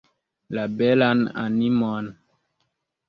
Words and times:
La 0.57 0.63
belan 0.79 1.21
animon. 1.43 2.11